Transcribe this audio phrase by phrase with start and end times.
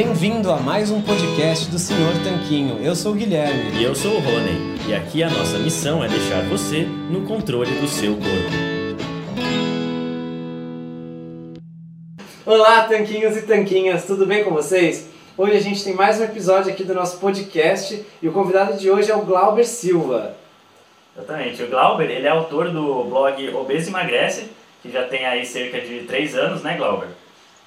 [0.00, 2.80] Bem-vindo a mais um podcast do Senhor Tanquinho.
[2.80, 3.80] Eu sou o Guilherme.
[3.80, 4.78] E eu sou o Rony.
[4.88, 8.28] E aqui a nossa missão é deixar você no controle do seu corpo.
[12.46, 15.08] Olá, tanquinhos e tanquinhas, tudo bem com vocês?
[15.36, 18.88] Hoje a gente tem mais um episódio aqui do nosso podcast e o convidado de
[18.88, 20.36] hoje é o Glauber Silva.
[21.16, 21.60] Exatamente.
[21.64, 24.44] O Glauber, ele é autor do blog Obeso Emagrece,
[24.80, 27.08] que já tem aí cerca de 3 anos, né, Glauber?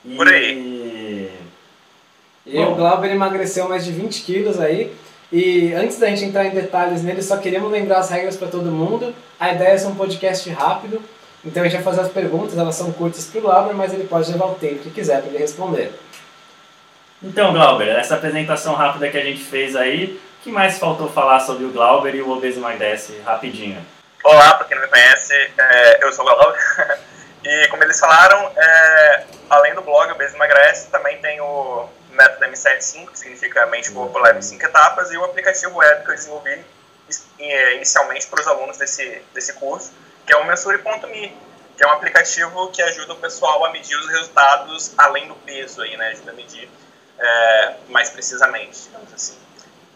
[0.05, 0.15] E...
[0.15, 1.10] Por aí.
[2.51, 2.73] E Bom.
[2.73, 4.93] o Glauber emagreceu mais de 20 quilos aí.
[5.31, 8.65] E antes da gente entrar em detalhes nele, só queríamos lembrar as regras para todo
[8.65, 9.15] mundo.
[9.39, 11.01] A ideia é ser um podcast rápido,
[11.45, 14.03] então a gente vai fazer as perguntas, elas são curtas para o Glauber, mas ele
[14.03, 15.93] pode levar o tempo que quiser para ele responder.
[17.23, 21.39] Então, Glauber, essa apresentação rápida que a gente fez aí, o que mais faltou falar
[21.39, 23.77] sobre o Glauber e o Obeso Emagrece rapidinho?
[24.25, 26.59] Olá, para quem não me conhece, é, eu sou o Glauber.
[27.45, 33.11] e como eles falaram, é, além do blog Obeso Emagrece, também tem o método M75,
[33.11, 36.65] que significa Mente Leve em 5 etapas, e o aplicativo web que eu desenvolvi
[37.39, 39.91] é, inicialmente para os alunos desse, desse curso,
[40.25, 41.33] que é o Mensure.me,
[41.75, 45.81] que é um aplicativo que ajuda o pessoal a medir os resultados além do peso,
[45.81, 46.09] aí, né?
[46.09, 46.69] ajuda a medir
[47.17, 49.37] é, mais precisamente, digamos assim.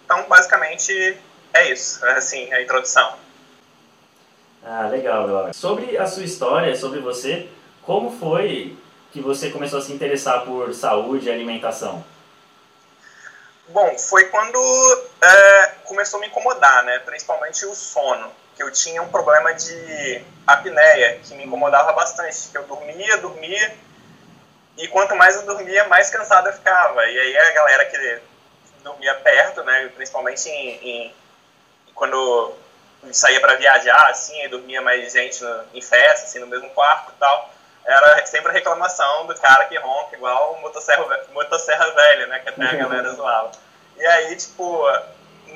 [0.04, 1.18] Então, basicamente,
[1.54, 3.16] é isso, assim, a introdução.
[4.64, 5.54] Ah, legal, legal.
[5.54, 7.50] Sobre a sua história, sobre você,
[7.84, 8.76] como foi
[9.16, 12.04] que você começou a se interessar por saúde e alimentação?
[13.70, 14.60] Bom, foi quando
[15.24, 17.00] é, começou a me incomodar, né?
[17.00, 18.30] Principalmente o sono.
[18.58, 22.50] Que eu tinha um problema de apneia, que me incomodava bastante.
[22.50, 23.74] Que eu dormia, dormia,
[24.78, 27.06] e quanto mais eu dormia, mais cansado eu ficava.
[27.06, 28.22] E aí a galera que
[28.84, 29.92] dormia perto, né?
[29.96, 31.16] Principalmente em, em
[31.94, 32.54] quando
[33.14, 37.14] saía para viajar, assim, e dormia mais gente no, em festa, assim, no mesmo quarto
[37.16, 37.55] e tal
[37.86, 42.40] era sempre a reclamação do cara que ronca igual motosserra, motosserra velha, né?
[42.40, 42.78] Que até a uhum.
[42.80, 43.52] galera zoava.
[43.98, 44.84] E aí, tipo,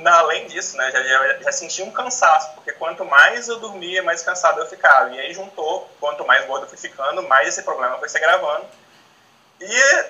[0.05, 0.91] além disso, né?
[0.91, 5.09] Já, já, já senti um cansaço, porque quanto mais eu dormia, mais cansado eu ficava.
[5.09, 8.65] E aí juntou, quanto mais gordo eu fui ficando, mais esse problema foi se agravando.
[9.59, 10.05] E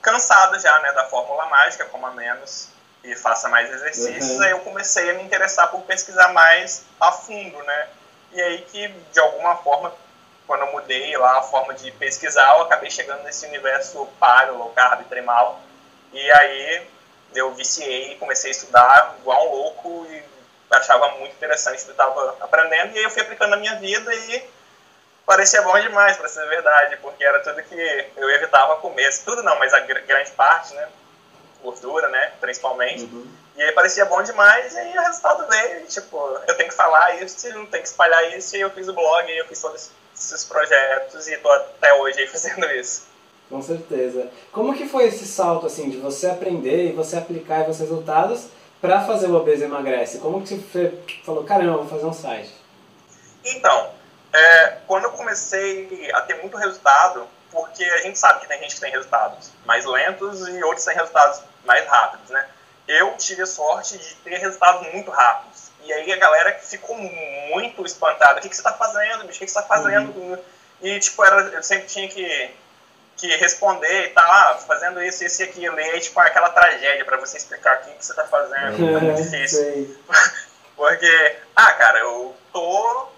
[0.00, 0.92] cansado já, né?
[0.92, 2.68] Da fórmula mágica, coma menos
[3.02, 4.42] e faça mais exercícios, uhum.
[4.42, 7.88] aí eu comecei a me interessar por pesquisar mais a fundo, né?
[8.32, 9.92] E aí que, de alguma forma,
[10.48, 14.70] quando eu mudei lá a forma de pesquisar, eu acabei chegando nesse universo paleo, low
[14.70, 15.60] carb, tremal.
[16.10, 16.88] E aí
[17.34, 20.22] eu viciei, comecei a estudar igual um louco e
[20.70, 22.94] achava muito interessante o que eu estava aprendendo.
[22.94, 24.42] E aí eu fui aplicando na minha vida e
[25.26, 29.10] parecia bom demais, para ser verdade, porque era tudo que eu evitava comer.
[29.24, 30.88] Tudo não, mas a grande parte, né?
[31.62, 32.32] Gordura, né?
[32.40, 33.02] Principalmente.
[33.02, 33.30] Uhum.
[33.54, 35.86] E aí parecia bom demais e o resultado veio.
[35.86, 36.16] tipo,
[36.46, 38.56] eu tenho que falar isso, não tenho que espalhar isso.
[38.56, 41.94] E eu fiz o blog, e eu fiz todo esse esses projetos e estou até
[41.94, 43.06] hoje fazendo isso.
[43.48, 44.30] Com certeza.
[44.52, 48.48] Como que foi esse salto assim de você aprender e você aplicar os resultados
[48.80, 50.18] para fazer o Obeso Emagrece?
[50.18, 50.92] Como que você
[51.24, 52.54] falou, caramba, vou fazer um site?
[53.44, 53.90] Então,
[54.32, 58.74] é, quando eu comecei a ter muito resultado, porque a gente sabe que tem gente
[58.74, 62.46] que tem resultados mais lentos e outros têm resultados mais rápidos, né?
[62.86, 65.67] Eu tive a sorte de ter resultados muito rápidos.
[65.88, 68.38] E aí a galera ficou muito espantada.
[68.38, 69.36] O que, que você tá fazendo, bicho?
[69.36, 70.14] O que, que você tá fazendo?
[70.14, 70.38] Uhum.
[70.82, 72.54] E, tipo, era, eu sempre tinha que,
[73.16, 75.80] que responder e tá ah, fazendo isso, isso e aquilo.
[75.80, 78.96] E aí, tipo, aquela tragédia para você explicar o que, que você tá fazendo.
[78.96, 79.98] É muito difícil.
[80.76, 83.08] Porque, ah, cara, eu tô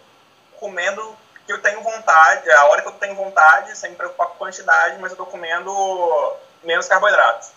[0.60, 4.36] comendo que eu tenho vontade, a hora que eu tenho vontade, sem me preocupar com
[4.36, 7.50] quantidade, mas eu tô comendo menos carboidratos.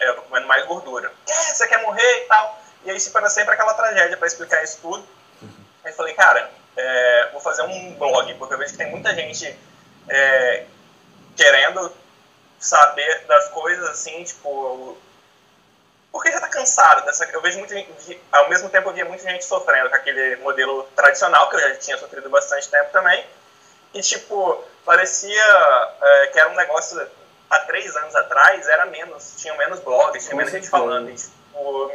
[0.00, 1.12] É, eu tô comendo mais gordura.
[1.28, 2.65] É, você quer morrer e tal?
[2.86, 5.04] E aí se para sempre aquela tragédia para explicar isso tudo.
[5.84, 9.58] Aí falei, cara, é, vou fazer um blog, porque eu vejo que tem muita gente
[10.08, 10.64] é,
[11.36, 11.92] querendo
[12.60, 14.96] saber das coisas assim, tipo.
[16.12, 17.24] Porque já tá cansado dessa.
[17.24, 18.22] Eu vejo muita gente.
[18.30, 21.74] Ao mesmo tempo eu via muita gente sofrendo com aquele modelo tradicional, que eu já
[21.74, 23.26] tinha sofrido bastante tempo também.
[23.94, 25.42] E tipo, parecia
[26.00, 27.04] é, que era um negócio
[27.50, 31.10] há três anos atrás, era menos, tinha menos blogs, tinha menos gente falando.
[31.10, 31.92] E, tipo,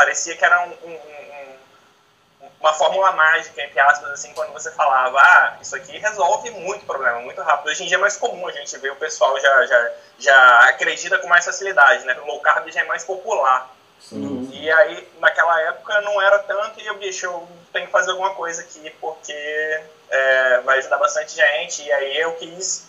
[0.00, 5.20] parecia que era um, um, um, uma fórmula mágica, entre aspas, assim, quando você falava,
[5.20, 7.68] ah, isso aqui resolve muito problema, muito rápido.
[7.68, 11.18] Hoje em dia é mais comum a gente ver o pessoal já, já, já acredita
[11.18, 12.18] com mais facilidade, né?
[12.22, 13.70] O low carb já é mais popular.
[14.00, 14.48] Sim.
[14.54, 18.30] E aí, naquela época, não era tanto, e eu, bicho, eu tenho que fazer alguma
[18.30, 22.86] coisa aqui, porque é, vai ajudar bastante gente, e aí eu quis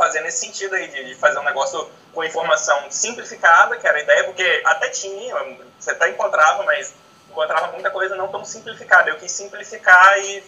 [0.00, 4.02] fazer nesse sentido aí, de, de fazer um negócio com informação simplificada, que era a
[4.02, 5.34] ideia, porque até tinha,
[5.78, 6.94] você até encontrava, mas
[7.28, 9.10] encontrava muita coisa não tão simplificada.
[9.10, 10.42] Eu quis simplificar e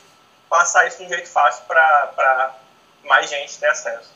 [0.49, 2.57] passar isso de um jeito fácil para
[3.05, 4.11] mais gente ter acesso.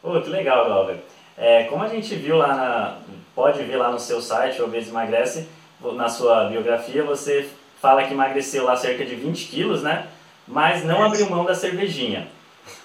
[0.00, 1.00] Pô, que legal, Glauber.
[1.36, 2.98] É, como a gente viu lá na,
[3.34, 5.48] pode ver lá no seu site, Obeso Emagrece,
[5.80, 7.50] na sua biografia, você
[7.82, 10.06] fala que emagreceu lá cerca de 20 quilos, né?
[10.46, 12.28] Mas não abriu mão da cervejinha.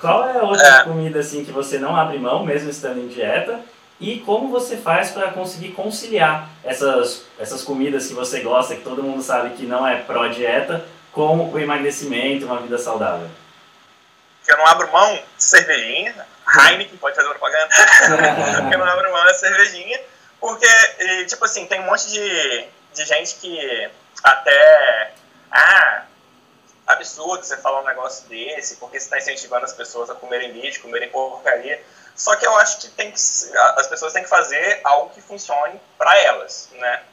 [0.01, 0.83] Qual é a outra é.
[0.83, 3.62] comida assim que você não abre mão, mesmo estando em dieta?
[4.00, 9.03] E como você faz para conseguir conciliar essas, essas comidas que você gosta, que todo
[9.03, 13.30] mundo sabe que não é pró-dieta, com o emagrecimento, uma vida saudável?
[14.48, 16.15] Eu não abro mão de cervejinha,
[16.68, 17.69] Heineken pode fazer propaganda,
[18.74, 20.01] eu não abro mão da cervejinha,
[20.39, 20.68] porque,
[21.27, 22.65] tipo assim, tem um monte de,
[22.95, 23.89] de gente que
[24.24, 25.12] até,
[25.51, 26.06] ah,
[26.88, 30.81] absurdo você falar um negócio desse, porque você está incentivando as pessoas a comerem lixo,
[30.81, 31.81] comerem porcaria.
[32.16, 33.19] Só que eu acho que, tem que
[33.78, 37.04] as pessoas têm que fazer algo que funcione para elas, né?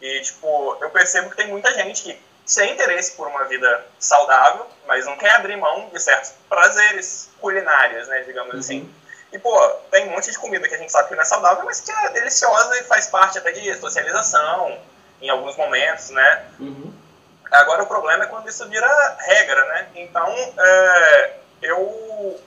[0.00, 2.22] E, tipo, eu percebo que tem muita gente que
[2.54, 8.08] tem interesse por uma vida saudável, mas não quer abrir mão de certos prazeres culinários,
[8.08, 8.60] né, digamos uhum.
[8.60, 8.94] assim.
[9.32, 9.56] E, pô,
[9.90, 11.92] tem um monte de comida que a gente sabe que não é saudável, mas que
[11.92, 14.80] é deliciosa e faz parte até de socialização,
[15.20, 16.46] em alguns momentos, né?
[16.58, 16.92] Uhum.
[17.50, 19.88] Agora, o problema é quando isso vira regra, né?
[19.96, 22.40] Então, é, eu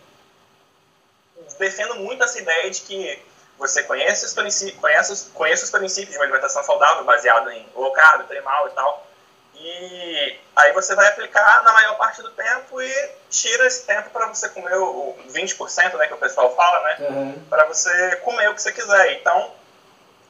[1.60, 3.26] defendo muito essa ideia de que
[3.58, 7.92] você conhece os, princípios, conhece, conhece os princípios de uma alimentação saudável, baseado em low
[7.92, 9.08] carb, primal e tal,
[9.56, 14.28] e aí você vai aplicar na maior parte do tempo e tira esse tempo para
[14.28, 17.46] você comer o 20%, né, que o pessoal fala, né, uhum.
[17.50, 19.14] para você comer o que você quiser.
[19.14, 19.54] Então,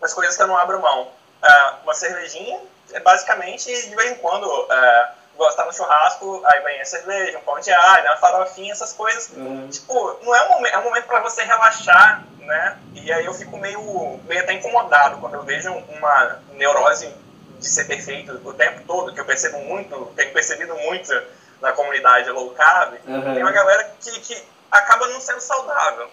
[0.01, 1.11] as coisas que eu não abro mão.
[1.43, 2.61] Uh, uma cervejinha,
[2.93, 7.41] é basicamente, de vez em quando, uh, gostar no churrasco, aí vem a cerveja, um
[7.41, 9.29] pão de alho, uma farofinha, essas coisas.
[9.35, 9.67] Uhum.
[9.69, 12.77] Tipo, não é um momento, é um momento para você relaxar, né?
[12.93, 17.13] E aí eu fico meio, meio até incomodado quando eu vejo uma neurose
[17.59, 21.11] de ser perfeito o tempo todo, que eu percebo muito, tenho percebido muito
[21.61, 23.33] na comunidade low carb, uhum.
[23.33, 26.09] tem uma galera que, que acaba não sendo saudável,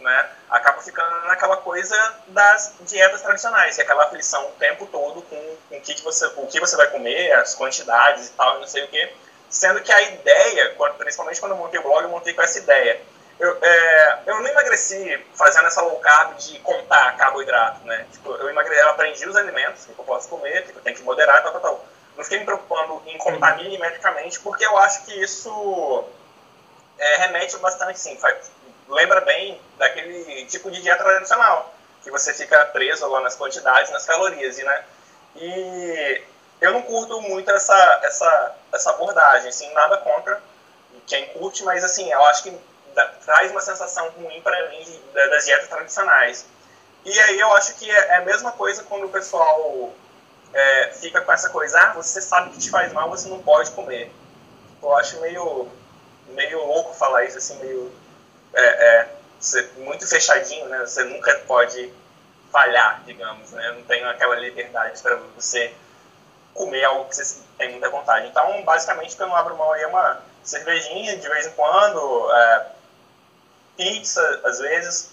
[0.00, 0.30] né?
[0.50, 1.96] Acaba ficando naquela coisa
[2.28, 6.26] das dietas tradicionais, é aquela aflição o tempo todo com, com o, que, que você,
[6.36, 9.12] o que você vai comer, as quantidades e tal, não sei o quê.
[9.50, 13.00] Sendo que a ideia, principalmente quando eu montei o blog, eu montei com essa ideia.
[13.38, 18.04] Eu, é, eu não emagreci fazendo essa low carb de contar carboidrato, né?
[18.12, 21.02] Tipo, eu, emagreci, eu aprendi os alimentos que eu posso comer, que eu tenho que
[21.02, 21.84] moderar, tal, tal, tal.
[22.16, 26.04] Não fiquei me preocupando em contar milimetricamente, porque eu acho que isso
[26.98, 28.50] é, remete bastante, sim, faz,
[28.88, 34.06] lembra bem daquele tipo de dieta tradicional, que você fica preso lá nas quantidades, nas
[34.06, 34.84] calorias, né?
[35.36, 36.22] E
[36.60, 40.40] eu não curto muito essa, essa, essa abordagem, assim, nada contra
[41.06, 42.58] quem curte, mas assim, eu acho que
[42.94, 44.98] dá, traz uma sensação ruim para mim de,
[45.30, 46.46] das dietas tradicionais.
[47.04, 49.92] E aí eu acho que é, é a mesma coisa quando o pessoal
[50.52, 53.70] é, fica com essa coisa, ah, você sabe que te faz mal, você não pode
[53.70, 54.12] comer.
[54.82, 55.68] Eu acho meio,
[56.28, 57.92] meio louco falar isso, assim, meio
[58.54, 59.08] é, é
[59.78, 60.80] muito fechadinho, né?
[60.80, 61.92] Você nunca pode
[62.50, 63.72] falhar, digamos, né?
[63.72, 65.72] Não tem aquela liberdade para você
[66.54, 68.26] comer algo que você tem muita vontade.
[68.26, 71.50] Então, basicamente, o que eu não abro mão aí é uma cervejinha de vez em
[71.50, 72.66] quando, é,
[73.76, 75.12] pizza, às vezes,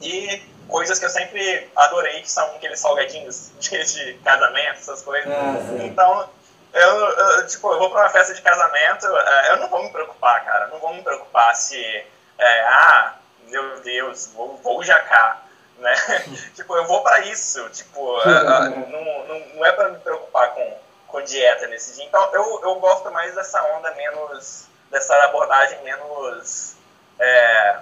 [0.00, 5.28] e coisas que eu sempre adorei, que são aqueles salgadinhos de, de casamento, essas coisas.
[5.28, 5.86] Uhum.
[5.86, 6.30] Então,
[6.72, 9.90] eu, eu, tipo, eu vou para uma festa de casamento, é, eu não vou me
[9.90, 10.68] preocupar, cara.
[10.68, 12.06] Não vou me preocupar se,
[12.40, 13.14] é, ah,
[13.48, 15.44] meu Deus, vou, vou jacar,
[15.78, 15.94] né?
[16.54, 20.78] tipo, eu vou para isso, tipo, não, não, não é para me preocupar com,
[21.08, 22.04] com dieta nesse dia.
[22.04, 26.76] Então, eu, eu gosto mais dessa onda menos, dessa abordagem menos
[27.18, 27.76] é,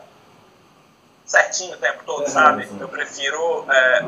[1.25, 2.69] certinho o tempo todo, sabe?
[2.81, 4.03] Eu prefiro é,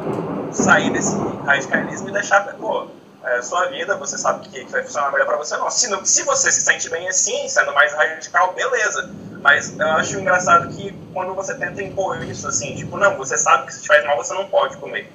[0.52, 1.14] sair desse
[1.45, 2.88] radicalismo e deixar, pô,
[3.23, 5.71] é, sua vida, você sabe que, que vai funcionar melhor para você não.
[5.71, 6.04] Se, não.
[6.04, 9.11] se você se sente bem assim, sendo mais radical, beleza.
[9.42, 13.66] Mas eu acho engraçado que quando você tenta impor isso, assim, tipo, não, você sabe
[13.66, 15.11] que se te faz mal, você não pode comer.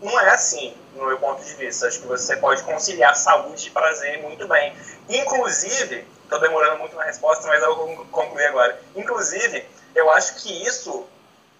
[0.00, 1.86] Não é assim, no meu ponto de vista.
[1.86, 4.74] Acho que você pode conciliar saúde e prazer muito bem.
[5.08, 8.80] Inclusive, estou demorando muito na resposta, mas eu vou concluir agora.
[8.94, 11.06] Inclusive, eu acho que isso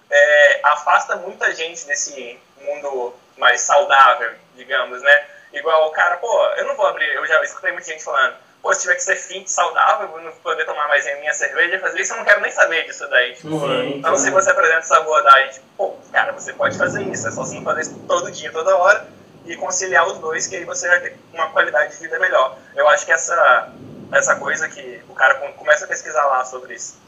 [0.09, 5.27] é, afasta muita gente desse mundo mais saudável, digamos, né?
[5.53, 8.73] Igual o cara, pô, eu não vou abrir, eu já escutei muita gente falando, pô,
[8.75, 12.13] se tiver que ser fit, saudável, não poder tomar mais a minha cerveja, fazer isso,
[12.13, 13.35] eu não quero nem saber disso daí.
[13.35, 17.31] Tipo, então, se você apresenta essa abordagem, tipo, pô, cara, você pode fazer isso, é
[17.31, 19.07] só você não fazer isso todo dia, toda hora,
[19.47, 22.59] e conciliar os dois, que aí você vai ter uma qualidade de vida melhor.
[22.77, 23.73] Eu acho que essa,
[24.13, 26.99] essa coisa que o cara começa a pesquisar lá sobre isso,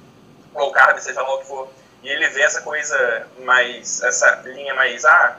[0.55, 1.69] low carb, seja lá o que for,
[2.03, 5.39] e ele vê essa coisa mais, essa linha mais, ah,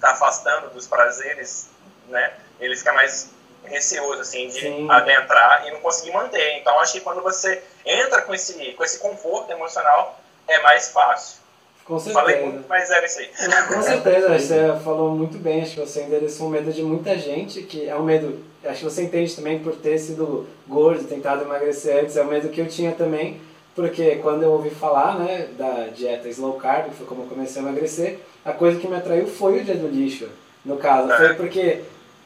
[0.00, 1.68] tá afastando dos prazeres,
[2.08, 2.32] né?
[2.58, 3.30] Ele fica mais
[3.64, 4.90] receoso, assim, de Sim.
[4.90, 6.58] adentrar e não conseguir manter.
[6.58, 11.40] Então, acho que quando você entra com esse, com esse conforto emocional, é mais fácil.
[11.84, 12.20] Com certeza.
[12.20, 13.30] Falei muito, mas era isso aí.
[13.66, 15.62] Com certeza, você falou muito bem.
[15.62, 18.84] Acho que você endereçou um medo de muita gente, que é um medo, acho que
[18.84, 22.68] você entende também por ter sido gordo, tentado emagrecer antes, é um medo que eu
[22.68, 23.40] tinha também,
[23.74, 27.60] porque quando eu ouvi falar né, da dieta slow carb, que foi como eu comecei
[27.60, 30.28] a emagrecer, a coisa que me atraiu foi o dia do lixo,
[30.64, 31.08] no caso.
[31.08, 31.82] Foi porque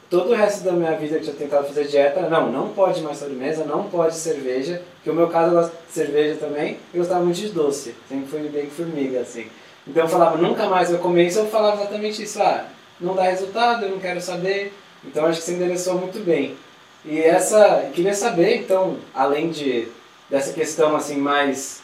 [0.09, 3.17] todo o resto da minha vida eu tinha tentado fazer dieta, não, não pode mais
[3.17, 7.23] sobremesa, não pode cerveja, que o meu caso eu gosto de cerveja também, eu gostava
[7.23, 9.47] muito de doce, sempre fui bem formiga, assim.
[9.87, 12.65] Então eu falava, nunca mais eu comer isso, eu falava exatamente isso, ah,
[12.99, 16.55] não dá resultado, eu não quero saber, então acho que você endereçou muito bem.
[17.03, 19.87] E essa, queria saber, então, além de,
[20.29, 21.81] dessa questão assim mais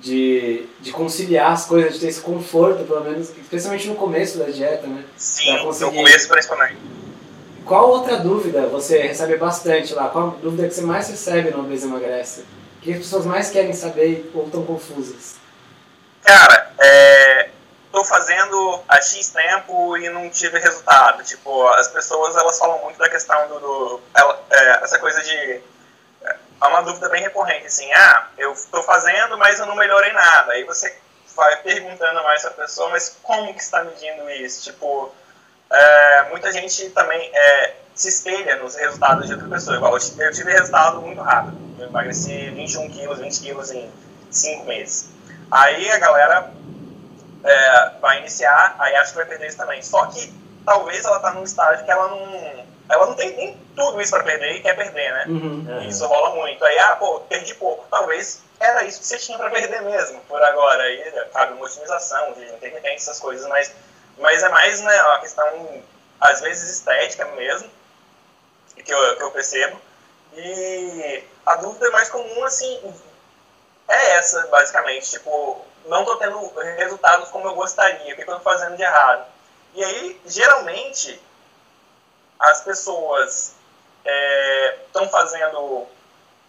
[0.00, 4.44] de, de conciliar as coisas, de ter esse conforto, pelo menos, especialmente no começo da
[4.44, 5.04] dieta, né?
[5.16, 6.76] Sim, no começo principalmente
[7.66, 10.08] qual outra dúvida você recebe bastante lá?
[10.08, 12.40] Qual a dúvida que você mais recebe no Obesa Emagrece?
[12.78, 15.36] O que as pessoas mais querem saber ou estão confusas?
[16.22, 17.48] Cara, é,
[18.04, 21.22] fazendo há X tempo e não tive resultado.
[21.24, 23.58] Tipo, as pessoas elas falam muito da questão do.
[23.58, 25.36] do ela, é, essa coisa de.
[26.22, 30.12] É, é uma dúvida bem recorrente, assim, ah, eu estou fazendo, mas eu não melhorei
[30.12, 30.52] nada.
[30.52, 30.94] Aí você
[31.34, 34.64] vai perguntando mais a pessoa, mas como que está medindo isso?
[34.64, 35.12] Tipo,
[35.72, 39.76] é, muita gente também é, se espelha nos resultados de outra pessoa.
[39.76, 41.56] Igual eu tive resultado muito rápido.
[41.78, 43.90] Eu emagreci 21 quilos, 20 quilos em
[44.30, 45.10] 5 meses.
[45.50, 46.50] Aí a galera
[47.44, 49.82] é, vai iniciar, aí acha que vai perder isso também.
[49.82, 50.32] Só que
[50.64, 54.24] talvez ela tá num estágio que ela não, ela não tem nem tudo isso para
[54.24, 55.24] perder e quer perder, né?
[55.28, 55.82] Uhum.
[55.88, 56.64] Isso rola muito.
[56.64, 57.86] Aí, ah, pô, perdi pouco.
[57.90, 60.82] Talvez era isso que você tinha para perder mesmo, por agora.
[60.82, 63.72] Aí cabe uma otimização, de intermitência, essas coisas, mas
[64.18, 65.82] mas é mais né, uma questão,
[66.20, 67.70] às vezes, estética mesmo,
[68.76, 69.80] que eu, que eu percebo.
[70.34, 72.94] E a dúvida mais comum, assim,
[73.88, 75.10] é essa, basicamente.
[75.10, 79.26] Tipo, não estou tendo resultados como eu gostaria, o que eu estou fazendo de errado?
[79.74, 81.20] E aí, geralmente,
[82.38, 83.54] as pessoas
[84.86, 85.86] estão é, fazendo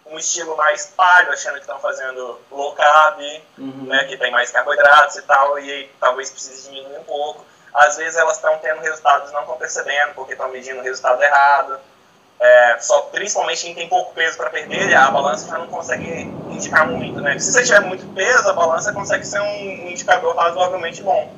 [0.06, 3.20] um estilo mais palho, achando que estão fazendo low carb,
[3.56, 3.86] uhum.
[3.86, 7.44] né, que tem mais carboidratos e tal, e aí, talvez precise diminuir um pouco
[7.74, 11.78] às vezes elas estão tendo resultados não estão percebendo porque estão medindo o resultado errado.
[12.38, 16.86] É, só principalmente quem tem pouco peso para perder, a balança já não consegue indicar
[16.86, 17.38] muito, né?
[17.38, 21.32] Se você tiver muito peso, a balança consegue ser um indicador razoavelmente bom.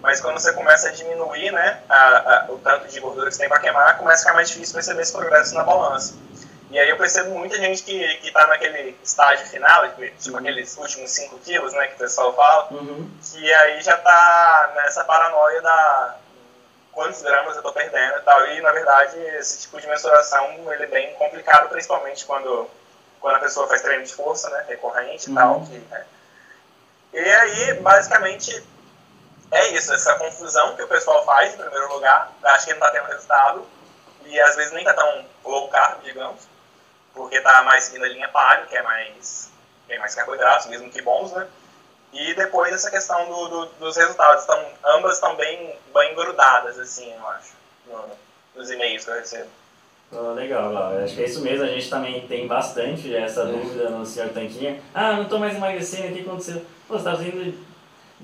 [0.00, 3.40] Mas quando você começa a diminuir, né, a, a, o tanto de gordura que você
[3.40, 6.14] tem para quemar, começa a ficar mais difícil perceber esse progresso na balança.
[6.72, 9.84] E aí eu percebo muita gente que, que tá naquele estágio final,
[10.18, 13.10] tipo aqueles últimos 5 quilos, né, que o pessoal fala, uhum.
[13.22, 16.16] que aí já tá nessa paranoia da
[16.90, 18.46] quantos gramas eu tô perdendo e tal.
[18.46, 22.66] E, na verdade, esse tipo de mensuração, ele é bem complicado, principalmente quando,
[23.20, 25.56] quando a pessoa faz treino de força, né, recorrente e tal.
[25.56, 25.66] Uhum.
[25.66, 26.06] Que, né.
[27.12, 28.66] E aí, basicamente,
[29.50, 32.90] é isso, essa confusão que o pessoal faz, em primeiro lugar, acho que não tá
[32.92, 33.68] tendo resultado,
[34.24, 36.51] e às vezes nem tá tão low carb, digamos
[37.14, 39.50] porque tá mais seguindo a linha palio, que é mais,
[39.86, 41.46] tem mais carboidratos, mesmo que bons, né?
[42.12, 44.66] E depois essa questão do, do, dos resultados, tão,
[44.96, 47.52] ambas estão bem, bem grudadas, assim, eu acho,
[47.86, 48.04] no,
[48.54, 49.48] nos e-mails que eu recebo.
[50.14, 50.98] Oh, legal, legal.
[50.98, 51.64] Acho que é isso mesmo.
[51.64, 54.28] A gente também tem bastante essa dúvida no Sr.
[54.28, 54.78] Tanquinha.
[54.92, 56.66] Ah, não estou mais emagrecendo, o que aconteceu?
[56.86, 57.54] Pô, você tá fazendo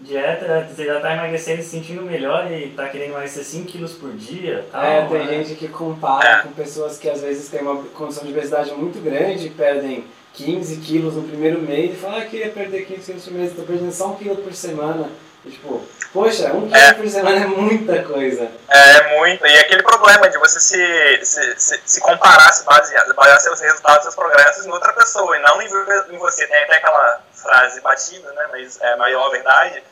[0.03, 4.13] dieta, você já está emagrecendo, se sentindo melhor e está querendo emagrecer 5 quilos por
[4.13, 4.67] dia.
[4.71, 5.45] Tal, é, tem né?
[5.45, 9.51] gente que compara com pessoas que às vezes têm uma condição de obesidade muito grande,
[9.51, 13.51] perdem 15 quilos no primeiro mês e falam, ah, queria perder 15 quilos por mês,
[13.51, 15.09] estou perdendo só um quilo por semana.
[15.45, 16.93] E, tipo, poxa, um quilo é.
[16.93, 18.51] por semana é muita coisa.
[18.69, 19.47] É, é muito.
[19.47, 24.03] E aquele problema de você se, se, se, se comparar, se basear, basear seus resultados,
[24.03, 25.69] seus progressos em outra pessoa e não em,
[26.15, 26.47] em você.
[26.47, 28.49] Tem até aquela frase batida, né?
[28.51, 29.83] Mas é a maior verdade.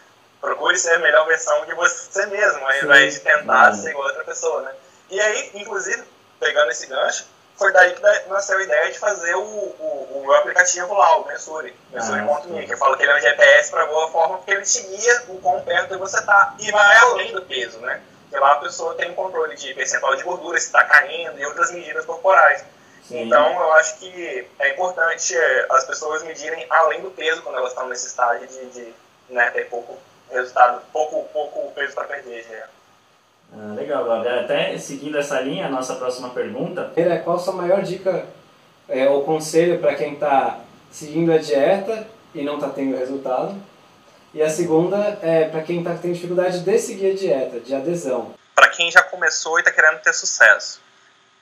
[0.40, 4.62] Procure ser a melhor versão de você mesmo, ao invés de tentar ser outra pessoa,
[4.62, 4.72] né?
[5.10, 6.02] E aí, inclusive,
[6.38, 7.24] pegando esse gancho,
[7.56, 11.74] foi daí que nasceu a ideia de fazer o, o, o aplicativo lá, o Mensure,
[11.90, 14.62] Mensure.me, ah, que eu falo que ele é um GPS para boa forma, porque ele
[14.62, 18.02] te guia o quão perto você está e vai além do peso, né?
[18.22, 21.46] Porque lá a pessoa tem um controle de percentual de gordura, se está caindo e
[21.46, 22.64] outras medidas corporais.
[23.08, 23.22] Sim.
[23.22, 27.70] Então, eu acho que é importante é, as pessoas medirem além do peso quando elas
[27.70, 28.94] estão nesse estágio de, de
[29.30, 29.96] né, ter pouco
[30.30, 32.44] resultado, pouco, pouco peso para perder.
[32.50, 32.66] Já.
[33.52, 34.40] Ah, legal, Gabriel.
[34.40, 36.92] Até seguindo essa linha, a nossa próxima pergunta.
[36.96, 38.26] É, qual a sua maior dica
[38.88, 40.60] é, ou conselho para quem está
[40.90, 43.54] seguindo a dieta e não está tendo resultado?
[44.34, 48.34] E a segunda é para quem está tendo dificuldade de seguir a dieta, de adesão.
[48.54, 50.80] Para quem já começou e está querendo ter sucesso.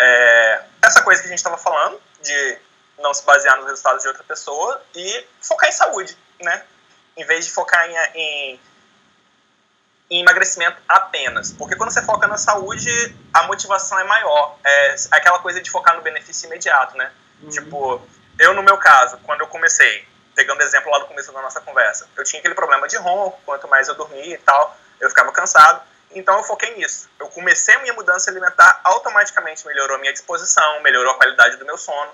[0.00, 2.58] É, essa coisa que a gente estava falando, de
[2.98, 6.64] não se basear nos resultados de outra pessoa e focar em saúde, né?
[7.16, 8.60] Em vez de focar em, em,
[10.10, 11.52] em emagrecimento apenas.
[11.52, 14.58] Porque quando você foca na saúde, a motivação é maior.
[14.64, 17.10] É aquela coisa de focar no benefício imediato, né?
[17.42, 17.48] Uhum.
[17.48, 18.02] Tipo,
[18.38, 22.08] eu no meu caso, quando eu comecei, pegando exemplo lá do começo da nossa conversa,
[22.16, 25.82] eu tinha aquele problema de ronco, quanto mais eu dormia e tal, eu ficava cansado.
[26.10, 27.08] Então eu foquei nisso.
[27.18, 31.64] Eu comecei a minha mudança alimentar, automaticamente melhorou a minha disposição, melhorou a qualidade do
[31.64, 32.12] meu sono.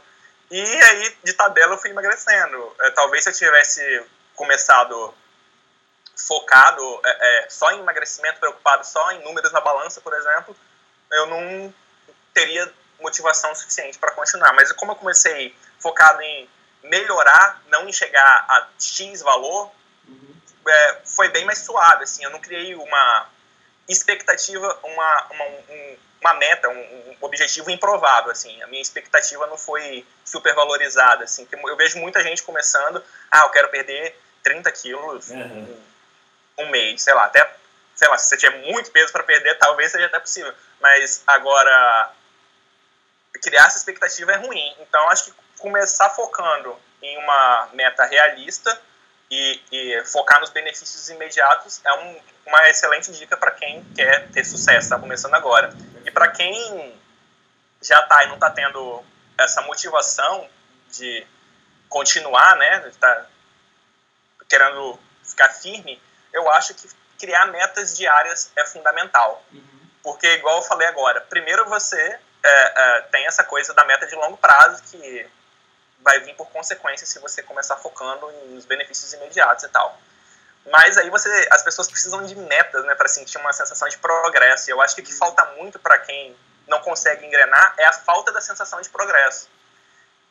[0.51, 2.75] E aí, de tabela, eu fui emagrecendo.
[2.81, 4.03] É, talvez se eu tivesse
[4.35, 5.15] começado
[6.27, 10.57] focado é, é, só em emagrecimento, preocupado só em números na balança, por exemplo,
[11.11, 11.75] eu não
[12.33, 14.53] teria motivação suficiente para continuar.
[14.53, 16.49] Mas como eu comecei focado em
[16.83, 19.71] melhorar, não em chegar a X valor,
[20.07, 20.35] uhum.
[20.69, 22.05] é, foi bem mais suave.
[22.05, 23.29] Assim, eu não criei uma
[23.89, 28.62] expectativa, uma, uma, um, uma meta, um, um, objetivo improvável, assim.
[28.62, 31.47] A minha expectativa não foi super valorizada, assim.
[31.50, 35.81] Eu vejo muita gente começando, ah, eu quero perder 30 quilos uhum.
[36.62, 37.49] Um, mês, sei lá, até,
[37.95, 40.52] sei lá, se você tiver muito peso para perder, talvez seja até possível.
[40.81, 42.12] Mas agora,
[43.43, 44.76] criar essa expectativa é ruim.
[44.81, 48.81] Então, acho que começar focando em uma meta realista
[49.31, 54.45] e, e focar nos benefícios imediatos é um, uma excelente dica para quem quer ter
[54.45, 55.71] sucesso, está começando agora.
[56.05, 56.99] E para quem
[57.81, 59.05] já está e não está tendo
[59.38, 60.49] essa motivação
[60.90, 61.26] de
[61.88, 63.26] continuar, né, está
[64.49, 66.00] querendo ficar firme,
[66.33, 69.45] eu acho que criar metas diárias é fundamental.
[69.52, 69.91] Uhum.
[70.02, 74.15] Porque, igual eu falei agora, primeiro você é, é, tem essa coisa da meta de
[74.15, 75.28] longo prazo que
[76.00, 79.99] vai vir por consequência se você começar focando nos benefícios imediatos e tal.
[80.71, 84.71] Mas aí você, as pessoas precisam de metas, né, para sentir uma sensação de progresso.
[84.71, 87.93] E eu acho que o que falta muito para quem não consegue engrenar é a
[87.93, 89.49] falta da sensação de progresso.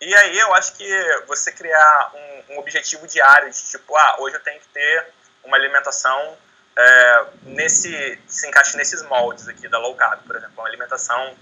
[0.02, 4.36] E aí eu acho que você criar um, um objetivo diário de tipo, ah, hoje
[4.36, 5.14] eu tenho que ter
[5.50, 6.38] uma alimentação
[6.78, 11.36] é, nesse se encaixe nesses moldes aqui da low carb, por exemplo, uma alimentação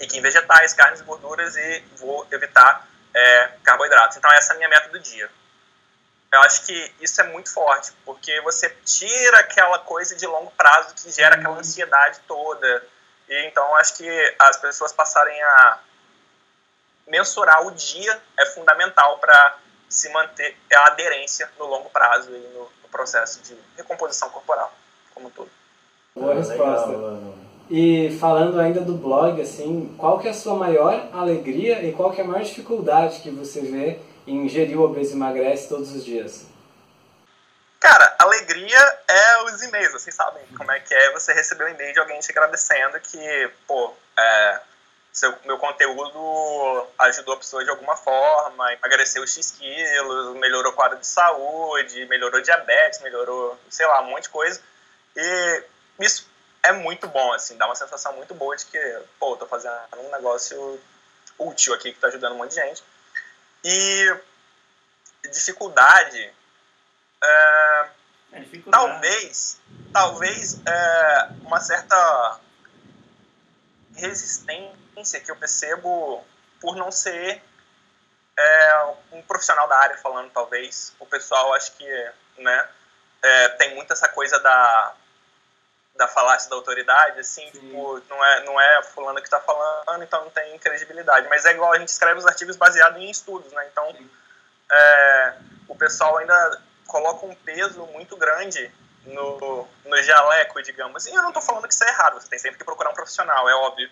[0.00, 4.16] rica em vegetais, carnes gorduras e vou evitar é, carboidratos.
[4.18, 5.28] Então essa é a minha meta do dia.
[6.30, 10.94] Eu acho que isso é muito forte, porque você tira aquela coisa de longo prazo
[10.94, 11.60] que gera aquela uhum.
[11.60, 12.86] ansiedade toda.
[13.28, 15.78] E então acho que as pessoas passarem a
[17.06, 22.81] mensurar o dia é fundamental para se manter a aderência no longo prazo e no
[22.92, 24.72] processo de recomposição corporal
[25.12, 25.50] como um todo.
[26.14, 26.92] Boa resposta.
[27.70, 32.12] E falando ainda do blog, assim, qual que é a sua maior alegria e qual
[32.12, 36.04] que é a maior dificuldade que você vê em gerir o obeso emagrece todos os
[36.04, 36.46] dias?
[37.80, 38.78] Cara, alegria
[39.08, 42.20] é os e-mails, vocês sabem como é que é você receber um e-mail de alguém
[42.20, 44.60] te agradecendo que, pô, é,
[45.12, 50.98] seu, meu conteúdo ajudou a pessoa de alguma forma, emagreceu X quilos, melhorou o quadro
[50.98, 54.60] de saúde, melhorou diabetes, melhorou, sei lá, um monte de coisa.
[55.14, 55.64] E
[56.00, 56.26] isso
[56.62, 60.10] é muito bom, assim, dá uma sensação muito boa de que, pô, tô fazendo um
[60.10, 60.80] negócio
[61.38, 62.82] útil aqui que tá ajudando um monte de gente.
[63.64, 64.16] E
[65.30, 66.32] dificuldade,
[67.22, 67.86] é,
[68.32, 68.92] é dificuldade.
[68.92, 69.60] talvez,
[69.92, 72.40] talvez é, uma certa
[73.96, 76.24] resistência que eu percebo
[76.60, 77.42] por não ser
[78.38, 80.94] é, um profissional da área falando, talvez.
[80.98, 82.68] O pessoal acho que, né,
[83.22, 84.94] é, tem muito essa coisa da
[85.94, 90.24] da falácia da autoridade, assim, tipo, não é, não é fulano que está falando, então
[90.24, 91.28] não tem credibilidade.
[91.28, 93.68] Mas é igual a gente escreve os artigos baseados em estudos, né?
[93.70, 93.94] Então,
[94.70, 95.34] é,
[95.68, 98.72] o pessoal ainda coloca um peso muito grande
[99.06, 101.06] no, no jaleco, digamos.
[101.06, 102.94] E eu não estou falando que isso é errado, você tem sempre que procurar um
[102.94, 103.90] profissional, é óbvio.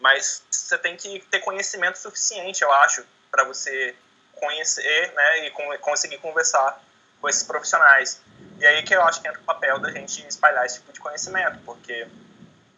[0.00, 3.94] Mas você tem que ter conhecimento suficiente, eu acho, para você
[4.32, 6.82] conhecer né, e conseguir conversar
[7.20, 8.20] com esses profissionais.
[8.58, 11.00] E aí que eu acho que entra o papel da gente espalhar esse tipo de
[11.00, 12.08] conhecimento, porque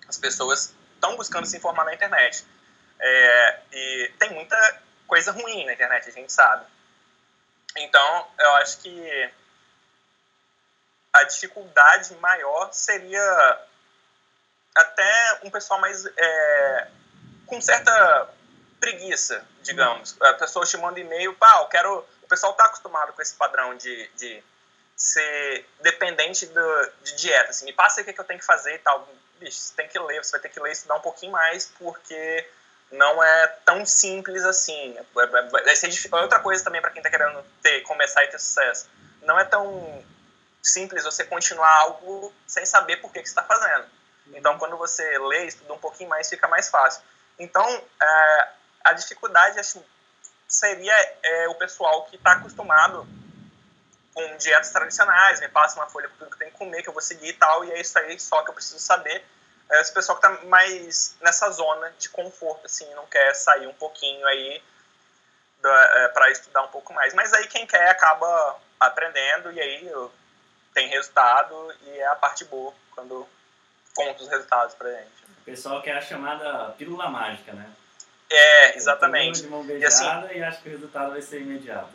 [0.07, 2.45] as pessoas estão buscando se informar na internet.
[3.01, 6.67] É, e tem muita coisa ruim na internet, a gente sabe.
[7.77, 9.31] Então, eu acho que
[11.25, 13.61] a dificuldade maior seria
[14.75, 16.89] até um pessoal mais é,
[17.47, 18.29] com certa
[18.79, 20.21] preguiça, digamos.
[20.21, 22.07] A pessoa te manda e-mail, pá, eu quero.
[22.23, 24.43] O pessoal está acostumado com esse padrão de, de
[24.97, 27.51] ser dependente do, de dieta.
[27.51, 29.09] Assim, me passa o que, é que eu tenho que fazer e tal.
[29.39, 31.73] Bicho, você tem que ler, você vai ter que ler e estudar um pouquinho mais,
[31.79, 32.49] porque
[32.91, 34.97] não é tão simples assim.
[35.13, 36.17] Vai ser difícil.
[36.17, 38.89] Outra coisa também para quem está querendo ter, começar e ter sucesso.
[39.23, 40.05] Não é tão
[40.65, 43.87] simples você continuar algo sem saber por que, que você está fazendo.
[44.29, 47.03] Então, quando você lê, estuda um pouquinho mais, fica mais fácil.
[47.39, 47.65] Então,
[48.03, 48.49] é,
[48.85, 49.85] a dificuldade acho,
[50.49, 53.07] seria é, o pessoal que está acostumado
[54.15, 56.93] com dietas tradicionais, me passa uma folha com tudo que tem que comer, que eu
[56.93, 59.25] vou seguir e tal, e é isso aí só que eu preciso saber.
[59.71, 63.75] É esse pessoal que está mais nessa zona de conforto, assim, não quer sair um
[63.75, 64.63] pouquinho aí
[65.65, 67.13] é, para estudar um pouco mais.
[67.13, 69.91] Mas aí quem quer acaba aprendendo e aí
[70.75, 73.27] tem resultado e é a parte boa quando
[73.95, 75.25] conta os resultados pra gente.
[75.41, 77.71] O pessoal quer a chamada pílula mágica, né?
[78.29, 79.43] É, exatamente.
[79.43, 81.93] De mão beijada e, assim, e acha que o resultado vai ser imediato.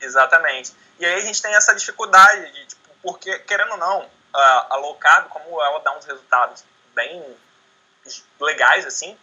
[0.00, 0.72] Exatamente.
[0.98, 4.76] E aí a gente tem essa dificuldade de, tipo, porque, querendo ou não, a, a
[4.76, 7.36] low carb, como ela dá uns resultados bem
[8.40, 9.16] legais, assim,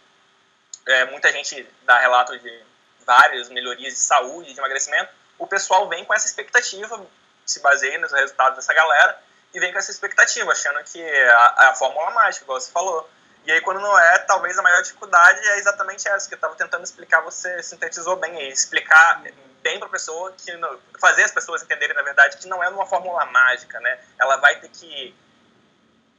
[0.86, 2.62] é, muita gente dá relato de
[3.04, 7.04] várias melhorias de saúde, de emagrecimento, o pessoal vem com essa expectativa,
[7.50, 9.18] se baseia nos resultados dessa galera,
[9.52, 13.08] e vem com essa expectativa, achando que é a, a fórmula mágica, igual você falou.
[13.44, 16.54] E aí, quando não é, talvez a maior dificuldade é exatamente essa que eu estava
[16.54, 18.48] tentando explicar, você sintetizou bem aí.
[18.50, 19.22] Explicar
[19.62, 20.52] bem para a pessoa, que
[21.00, 23.98] fazer as pessoas entenderem, na verdade, que não é uma fórmula mágica, né?
[24.18, 25.16] Ela vai ter que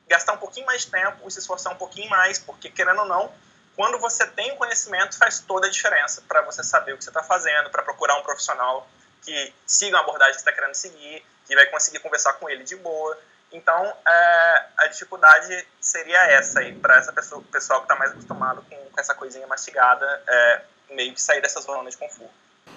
[0.08, 3.06] gastar um pouquinho mais de tempo e se esforçar um pouquinho mais, porque, querendo ou
[3.06, 3.32] não,
[3.76, 7.12] quando você tem o conhecimento, faz toda a diferença para você saber o que você
[7.12, 8.88] está fazendo, para procurar um profissional
[9.24, 12.76] que siga a abordagem que está querendo seguir, que vai conseguir conversar com ele de
[12.76, 13.18] boa.
[13.52, 18.64] Então, é, a dificuldade seria essa aí, para essa pessoa, pessoal que está mais acostumado
[18.70, 22.32] com, com, essa coisinha mastigada, é, meio que sair dessa zona de conforto.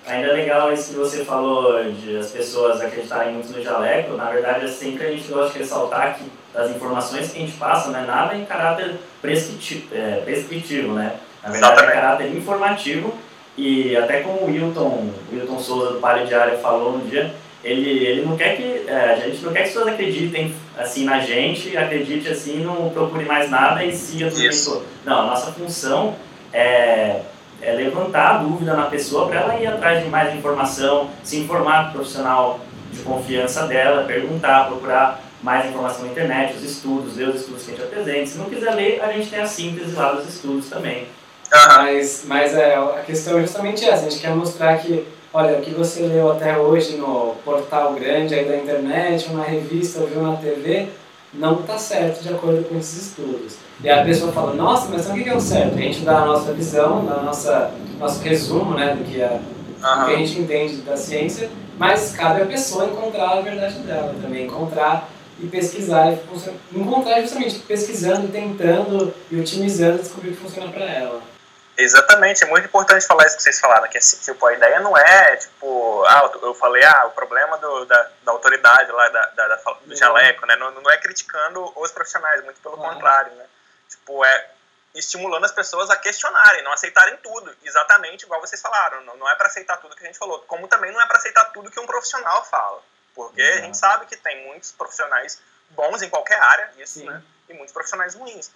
[0.06, 4.14] Ainda é legal isso que você falou de as pessoas acreditarem muito no jaleco.
[4.14, 7.56] Na verdade, é sempre a gente gosta de ressaltar que as informações que a gente
[7.56, 11.20] passa não é nada em caráter prescritivo, é, prescritivo né?
[11.42, 11.98] Na verdade, Exatamente.
[11.98, 13.18] é caráter informativo.
[13.56, 18.22] E até como o Wilton, Wilton Souza do Palio Diário falou no dia, ele, ele
[18.22, 21.76] não quer que é, a gente não quer que as pessoas acreditem assim na gente,
[21.76, 24.82] acredite assim, não procure mais nada e siga tudo isso.
[25.04, 26.16] Não, a nossa função
[26.52, 27.20] é,
[27.60, 31.84] é levantar a dúvida na pessoa para ela ir atrás de mais informação, se informar
[31.84, 32.60] com o profissional
[32.90, 37.72] de confiança dela, perguntar, procurar mais informação na internet, os estudos, ler os estudos que
[37.72, 38.26] a gente apresenta.
[38.26, 41.06] Se não quiser ler, a gente tem a síntese lá dos estudos também.
[41.52, 45.62] Mas, mas é, a questão é justamente essa, a gente quer mostrar que olha, o
[45.62, 50.22] que você leu até hoje no portal grande aí da internet, uma revista ou viu
[50.22, 50.88] na TV,
[51.32, 53.56] não está certo de acordo com esses estudos.
[53.82, 55.74] E a pessoa fala, nossa, mas então o que é o certo?
[55.74, 59.40] A gente dá a nossa visão, dá a nossa, nosso resumo né, do, que é,
[59.82, 60.04] uhum.
[60.04, 64.44] que a gente entende da ciência, mas cabe à pessoa encontrar a verdade dela também,
[64.44, 65.08] encontrar
[65.40, 71.31] e pesquisar, e encontrar justamente pesquisando, tentando e otimizando, descobrir o que funciona para ela.
[71.76, 74.96] Exatamente, é muito importante falar isso que vocês falaram, que assim, tipo, a ideia não
[74.96, 79.48] é, tipo, ah, eu falei, ah, o problema do, da, da autoridade lá, da, da,
[79.48, 82.90] da do jaleco, né, não, não é criticando os profissionais, muito pelo uhum.
[82.90, 83.46] contrário, né,
[83.88, 84.50] tipo, é
[84.94, 89.34] estimulando as pessoas a questionarem, não aceitarem tudo, exatamente igual vocês falaram, não, não é
[89.34, 91.80] para aceitar tudo que a gente falou, como também não é para aceitar tudo que
[91.80, 92.82] um profissional fala,
[93.14, 93.58] porque uhum.
[93.58, 97.06] a gente sabe que tem muitos profissionais bons em qualquer área, isso, Sim.
[97.06, 98.50] né, e muitos profissionais ruins,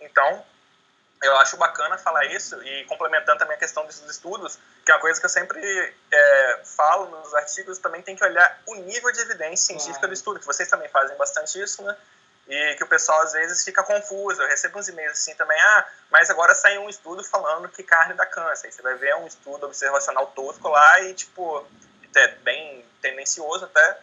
[0.00, 0.46] então
[1.22, 5.00] eu acho bacana falar isso e complementando também a questão desses estudos, que é uma
[5.00, 5.60] coisa que eu sempre
[6.10, 10.40] é, falo nos artigos, também tem que olhar o nível de evidência científica do estudo,
[10.40, 11.94] que vocês também fazem bastante isso, né?
[12.48, 14.42] E que o pessoal às vezes fica confuso.
[14.42, 18.14] Eu recebo uns e-mails assim também, ah, mas agora saiu um estudo falando que carne
[18.14, 18.66] dá câncer.
[18.66, 21.64] Aí você vai ver um estudo observacional tosco lá e, tipo,
[22.16, 24.00] é bem tendencioso até.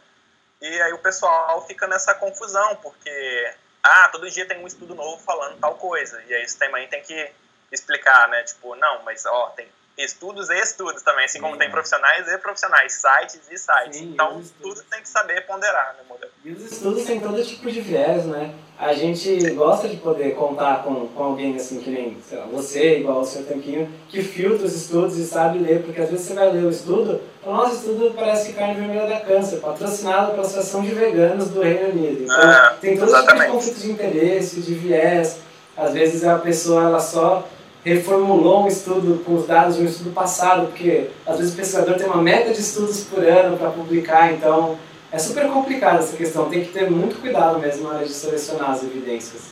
[0.62, 3.54] E aí o pessoal fica nessa confusão, porque
[3.88, 6.22] ah, todo dia tem um estudo novo falando tal coisa.
[6.28, 7.32] E aí você também tem que
[7.72, 8.44] explicar, né?
[8.44, 9.68] Tipo, não, mas ó, tem
[9.98, 13.98] estudos e estudos também, assim Sim, como tem profissionais e profissionais, sites e sites.
[13.98, 16.32] Sim, então, tudo tem que saber ponderar, né, modelo?
[16.46, 18.54] E os estudos têm todo tipo de viés, né?
[18.80, 23.22] A gente gosta de poder contar com, com alguém assim, que nem lá, você, igual
[23.22, 26.52] o seu Tanquinho, que filtra os estudos e sabe ler, porque às vezes você vai
[26.52, 30.84] ler o estudo, o nosso estudo parece que carne vermelha da câncer, patrocinado pela Associação
[30.84, 32.24] de Veganos do Reino Unido.
[32.26, 35.40] Então, ah, tem todo tipo de conflito de interesse, de viés.
[35.76, 37.48] Às vezes a pessoa ela só
[37.94, 41.96] reformulou um estudo com os dados de um estudo passado, porque às vezes o pesquisador
[41.96, 44.78] tem uma meta de estudos por ano para publicar, então
[45.12, 48.72] é super complicado essa questão, tem que ter muito cuidado mesmo na hora de selecionar
[48.72, 49.44] as evidências.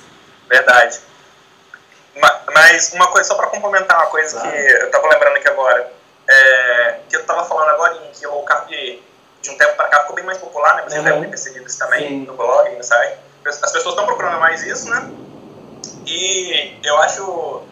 [0.50, 1.00] Verdade.
[2.54, 5.92] Mas uma coisa, só para complementar uma coisa que eu tava lembrando aqui agora,
[6.28, 10.00] é, que eu tava falando agora em que o carb de um tempo para cá
[10.02, 10.84] ficou bem mais popular, né?
[10.84, 11.04] Vocês uhum.
[11.04, 12.26] devem ter percebido isso também Sim.
[12.26, 13.18] no blog, no site.
[13.46, 15.12] As pessoas estão procurando mais isso, né?
[16.08, 17.64] E eu acho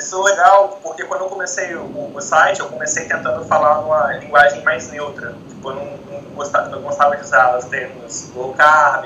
[0.00, 4.62] isso legal, porque quando eu comecei o, o site, eu comecei tentando falar uma linguagem
[4.62, 5.34] mais neutra.
[5.48, 9.04] Tipo, eu não, não, gostava, não gostava de usar os termos low carb,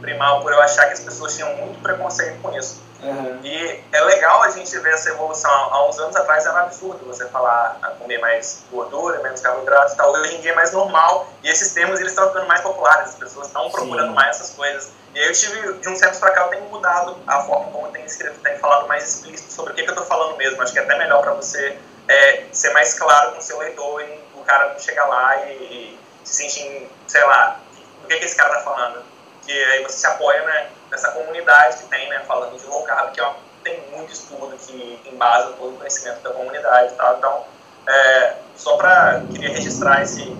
[0.00, 2.84] primal, por eu achar que as pessoas tinham muito preconceito com isso.
[3.02, 3.40] Uhum.
[3.44, 5.50] E é legal a gente ver essa evolução.
[5.50, 9.96] Há uns anos atrás era absurdo você falar a comer mais gordura, menos carboidratos e
[9.96, 10.12] tal.
[10.12, 13.10] Hoje em dia é mais normal e esses termos eles estão ficando mais populares.
[13.10, 14.14] As pessoas estão procurando Sim.
[14.14, 14.90] mais essas coisas.
[15.14, 17.86] E aí eu tive, de um certo para cá, eu tenho mudado a forma como
[17.86, 20.60] eu tenho escrito, tenho falado mais explícito sobre o que, que eu estou falando mesmo.
[20.62, 21.78] Acho que é até melhor para você
[22.08, 25.52] é, ser mais claro com o seu leitor e o cara não chegar lá e,
[25.52, 27.60] e se sentir, sei lá,
[28.04, 29.02] o que, que esse cara está falando.
[29.46, 33.12] Que aí você se apoia né, nessa comunidade que tem, né, falando de low carb,
[33.12, 33.32] que é
[33.62, 37.16] tem muito estudo que embasa todo o conhecimento da comunidade tal.
[37.18, 37.44] Então,
[37.88, 40.36] é, só para queria registrar esse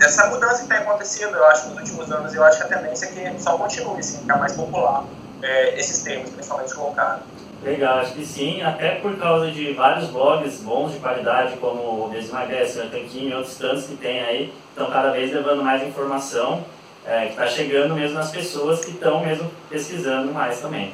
[0.00, 3.06] essa mudança que tem acontecido, eu acho, nos últimos anos, eu acho que a tendência
[3.06, 5.04] é que só continue, assim, ficar mais popular
[5.42, 7.20] é, esses termos, principalmente low carb.
[7.62, 12.10] Legal, acho que sim, até por causa de vários blogs bons de qualidade, como o
[12.10, 16.64] Desemagrece, o Tanquinho e outros tantos que tem aí, estão cada vez levando mais informação,
[17.06, 20.92] é, que está chegando mesmo nas pessoas que estão mesmo pesquisando mais também.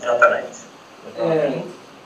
[0.00, 0.70] Exatamente.
[1.18, 1.62] É,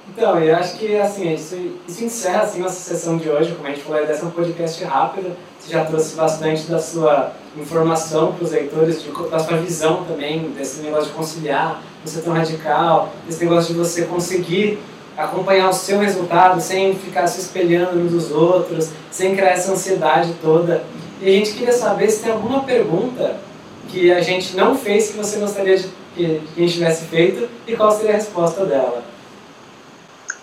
[0.08, 1.56] então, eu acho que assim, isso,
[1.88, 5.34] isso encerra assim, nossa sessão de hoje, como a gente falou, dessa um podcast rápido,
[5.58, 10.50] você já trouxe bastante da sua informação para os leitores, de, da sua visão também,
[10.50, 14.78] desse negócio de conciliar, ser tão radical, desse negócio de você conseguir
[15.16, 20.34] acompanhar o seu resultado sem ficar se espelhando uns dos outros, sem criar essa ansiedade
[20.42, 20.84] toda.
[21.24, 23.40] E a gente queria saber se tem alguma pergunta
[23.88, 27.48] que a gente não fez que você gostaria de que, que a gente tivesse feito
[27.66, 29.02] e qual seria a resposta dela.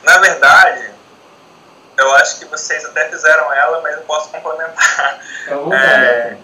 [0.04, 0.90] Na verdade,
[2.00, 5.22] eu acho que vocês até fizeram ela, mas eu posso complementar.
[5.72, 6.38] É,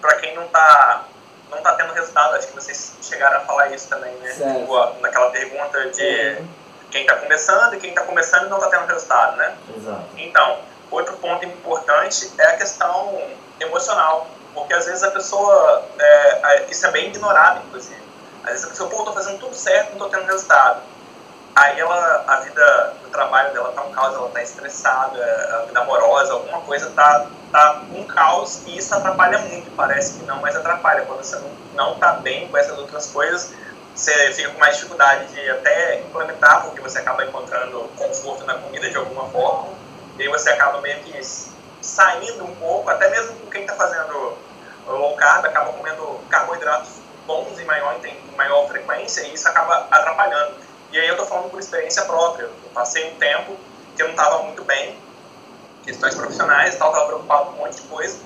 [0.00, 1.06] Para quem não está
[1.50, 4.30] não tá tendo resultado, acho que vocês chegaram a falar isso também, né?
[4.30, 6.36] Tipo, naquela pergunta de
[6.92, 9.56] quem está começando e quem está começando e não está tendo resultado, né?
[9.76, 10.04] Exato.
[10.16, 10.58] Então,
[10.94, 13.20] outro ponto importante é a questão
[13.60, 18.02] emocional, porque às vezes a pessoa, é, isso é bem ignorado, inclusive.
[18.44, 20.82] Às vezes a pessoa, pô, estou fazendo tudo certo, não estou tendo resultado
[21.54, 25.80] Aí ela, a vida do trabalho dela tá um caos, ela tá estressada, a vida
[25.80, 30.56] amorosa, alguma coisa tá, tá um caos e isso atrapalha muito, parece que não, mas
[30.56, 31.02] atrapalha.
[31.02, 33.52] Quando você não, não tá bem com essas outras coisas,
[33.94, 38.90] você fica com mais dificuldade de até implementar, porque você acaba encontrando conforto na comida
[38.90, 39.68] de alguma forma,
[40.18, 41.20] e aí você acaba meio que
[41.80, 44.36] saindo um pouco, até mesmo com quem está fazendo
[44.86, 46.90] low carb, acaba comendo carboidratos
[47.26, 50.54] bons em maior, em maior frequência, e isso acaba atrapalhando.
[50.92, 52.44] E aí eu tô falando por experiência própria.
[52.44, 53.56] Eu passei um tempo
[53.96, 54.98] que eu não estava muito bem,
[55.84, 58.18] questões profissionais e tal, estava preocupado com um monte de coisa.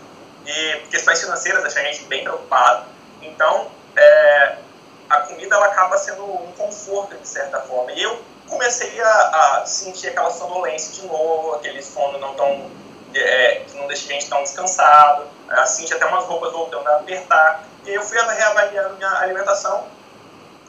[0.47, 2.87] E questões financeiras deixam a gente bem preocupado.
[3.23, 4.59] Então, é,
[5.09, 7.93] a comida ela acaba sendo um conforto, de certa forma.
[7.93, 12.71] E eu comecei a, a sentir aquela sonolência de novo, aquele sono não tão,
[13.15, 15.27] é, que não deixa a gente tão descansado.
[15.67, 17.65] Senti até umas roupas voltando a apertar.
[17.87, 19.87] E eu fui reavaliando minha alimentação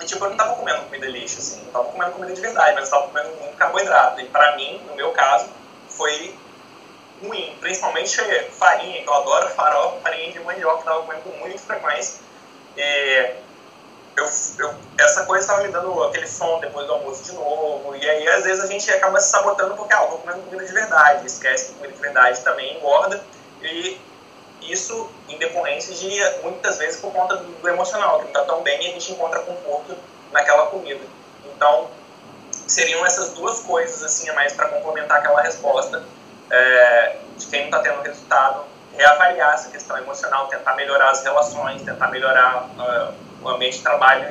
[0.01, 2.73] e, tipo, eu não tava comendo comida lixo, assim, não tava comendo comida de verdade,
[2.73, 4.21] mas eu tava comendo muito carboidrato.
[4.21, 5.49] E pra mim, no meu caso,
[5.89, 6.33] foi
[7.21, 7.57] ruim.
[7.59, 8.17] Principalmente
[8.51, 12.21] farinha, que eu adoro farofa, farinha de mandioca, que eu tava comendo com muita frequência.
[14.19, 14.29] Eu,
[14.59, 17.95] eu, essa coisa estava me dando aquele som depois do almoço de novo.
[17.95, 20.65] E aí, às vezes, a gente acaba se sabotando porque, ah, eu tô comendo comida
[20.65, 21.25] de verdade.
[21.25, 23.23] Esquece que comida de verdade também engorda.
[23.61, 23.99] E
[24.61, 26.09] isso em decorrência de
[26.43, 29.11] muitas vezes por conta do, do emocional, que não está tão bem e a gente
[29.13, 29.97] encontra conforto
[30.31, 31.01] naquela comida.
[31.45, 31.89] Então,
[32.67, 36.03] seriam essas duas coisas assim a mais para complementar aquela resposta
[36.51, 38.63] é, de quem não está tendo resultado,
[38.95, 44.27] reavaliar essa questão emocional, tentar melhorar as relações, tentar melhorar uh, o ambiente de trabalho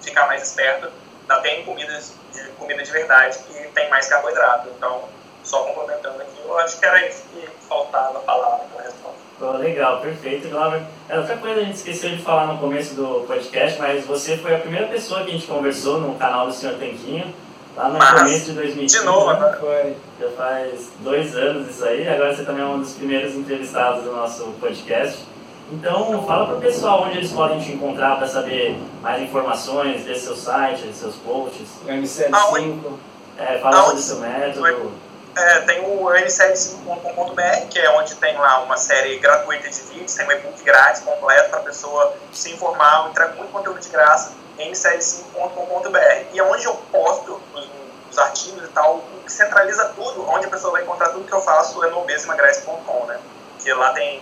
[0.00, 0.88] e ficar mais esperto.
[1.22, 5.08] Ainda tem comidas de comida de verdade que tem mais carboidrato, então
[5.42, 9.18] só complementando aqui, eu acho que era isso que faltava falar naquela resposta.
[9.40, 10.82] Oh, legal, perfeito, Glauber.
[11.08, 14.54] É, outra coisa a gente esqueceu de falar no começo do podcast, mas você foi
[14.54, 17.34] a primeira pessoa que a gente conversou no canal do Senhor Tanquinho,
[17.76, 18.98] lá no mas, começo de 2015.
[18.98, 19.56] De novo, né?
[19.58, 19.96] Foi.
[20.20, 24.12] Já faz dois anos isso aí, agora você também é um dos primeiros entrevistados do
[24.12, 25.24] nosso podcast.
[25.70, 30.16] Então, fala para o pessoal onde eles podem te encontrar para saber mais informações, ver
[30.16, 31.68] seu site, ver seus posts.
[31.84, 32.98] O MCL5.
[33.38, 34.92] É, fala sobre o seu método.
[35.36, 40.26] é, tem o n75.com.br, que é onde tem lá uma série gratuita de vídeos, tem
[40.26, 44.32] um e-book grátis completo para a pessoa se informar, eu entrego muito conteúdo de graça,
[44.58, 45.98] n75.com.br.
[46.32, 47.68] E é onde eu posto os,
[48.10, 51.32] os, artigos e tal, o que centraliza tudo, onde a pessoa vai encontrar tudo que
[51.32, 53.18] eu faço é no obesemagrece.com, né?
[53.62, 54.20] Que lá tem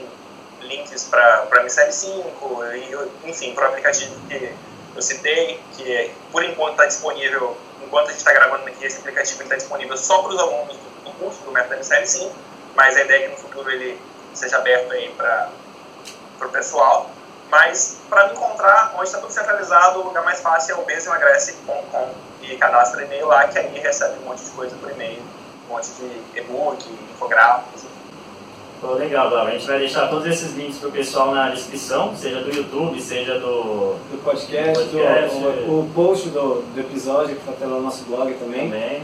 [0.61, 2.25] links para M75,
[2.75, 4.55] e, enfim, para o aplicativo que
[4.95, 9.43] eu citei, que por enquanto está disponível, enquanto a gente está gravando aqui, esse aplicativo
[9.43, 12.31] está disponível só para os alunos do, do curso do método M75,
[12.75, 14.01] mas a ideia é que no futuro ele
[14.35, 15.51] seja aberto aí para
[16.41, 17.11] o pessoal.
[17.51, 22.15] Mas para me encontrar, onde está tudo centralizado, o lugar mais fácil é o besemagrece.com
[22.43, 25.21] e cadastra e-mail lá, que aí recebe um monte de coisa por e-mail,
[25.69, 27.83] um monte de e-book, infográficos,
[28.81, 29.47] Pô, legal, Gal.
[29.47, 33.39] A gente vai deixar todos esses links pro pessoal na descrição, seja do YouTube, seja
[33.39, 35.39] do, do podcast, podcast.
[35.39, 38.71] Do, o, o, post do, do episódio que está no nosso blog também.
[38.71, 39.03] também.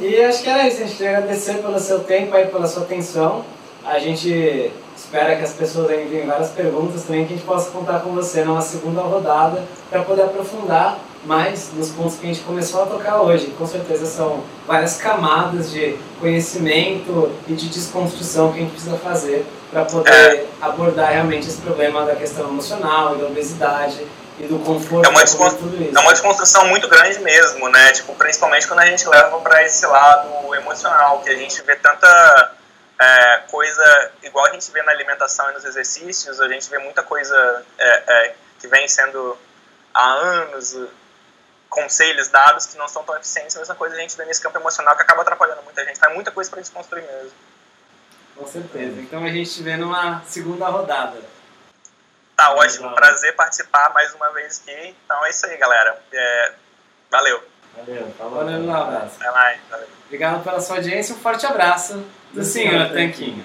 [0.00, 2.82] E acho que era isso, a gente queria agradecer pelo seu tempo e pela sua
[2.82, 3.44] atenção.
[3.84, 8.00] A gente espera que as pessoas enviem várias perguntas também, que a gente possa contar
[8.00, 12.82] com você numa segunda rodada para poder aprofundar mais nos pontos que a gente começou
[12.82, 13.48] a tocar hoje.
[13.58, 19.44] Com certeza são várias camadas de conhecimento e de desconstrução que a gente precisa fazer
[19.70, 20.46] para poder é.
[20.60, 24.06] abordar realmente esse problema da questão emocional e da obesidade
[24.38, 25.06] e do conforto.
[25.06, 25.96] É uma, tudo isso.
[25.96, 27.92] é uma desconstrução muito grande mesmo, né?
[27.92, 32.52] Tipo, principalmente quando a gente leva para esse lado emocional, que a gente vê tanta
[33.00, 37.02] é, coisa igual a gente vê na alimentação e nos exercícios, a gente vê muita
[37.02, 39.36] coisa é, é que vem sendo
[39.92, 40.76] há anos
[41.76, 44.56] conselhos dados que não são tão eficientes, a mesma coisa a gente vê nesse campo
[44.56, 45.98] emocional que acaba atrapalhando muita gente.
[45.98, 47.32] Faz muita coisa para desconstruir mesmo.
[48.34, 48.98] Com certeza.
[49.02, 51.18] Então a gente vê numa segunda rodada.
[52.34, 52.94] Tá ótimo.
[52.94, 54.94] Prazer participar mais uma vez aqui.
[55.04, 56.02] Então é isso aí, galera.
[56.10, 56.52] É...
[57.10, 57.42] Valeu.
[57.76, 58.14] Valeu.
[58.16, 58.36] Falou.
[58.36, 59.16] Valeu, um abraço.
[59.20, 59.60] Até mais.
[59.70, 59.88] Valeu.
[60.06, 61.14] Obrigado pela sua audiência.
[61.14, 61.94] Um forte abraço
[62.32, 63.44] do, do senhor Tanquinho.